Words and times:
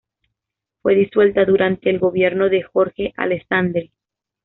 Fue 0.81 0.95
disuelta 0.95 1.45
durante 1.45 1.91
el 1.91 1.99
gobierno 1.99 2.49
de 2.49 2.63
Jorge 2.63 3.13
Alessandri. 3.17 3.91